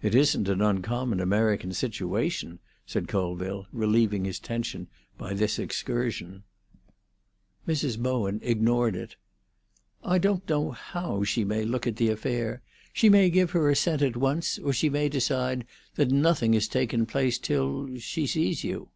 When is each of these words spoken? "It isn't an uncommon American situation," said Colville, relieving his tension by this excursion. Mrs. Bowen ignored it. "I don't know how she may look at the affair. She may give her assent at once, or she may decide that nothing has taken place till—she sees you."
"It 0.00 0.14
isn't 0.14 0.48
an 0.48 0.62
uncommon 0.62 1.20
American 1.20 1.74
situation," 1.74 2.58
said 2.86 3.06
Colville, 3.06 3.66
relieving 3.70 4.24
his 4.24 4.38
tension 4.40 4.88
by 5.18 5.34
this 5.34 5.58
excursion. 5.58 6.44
Mrs. 7.68 7.98
Bowen 7.98 8.40
ignored 8.42 8.96
it. 8.96 9.16
"I 10.02 10.16
don't 10.16 10.48
know 10.48 10.70
how 10.70 11.22
she 11.24 11.44
may 11.44 11.64
look 11.66 11.86
at 11.86 11.96
the 11.96 12.08
affair. 12.08 12.62
She 12.94 13.10
may 13.10 13.28
give 13.28 13.50
her 13.50 13.68
assent 13.68 14.00
at 14.00 14.16
once, 14.16 14.58
or 14.58 14.72
she 14.72 14.88
may 14.88 15.10
decide 15.10 15.66
that 15.96 16.10
nothing 16.10 16.54
has 16.54 16.66
taken 16.66 17.04
place 17.04 17.36
till—she 17.38 18.26
sees 18.26 18.64
you." 18.64 18.88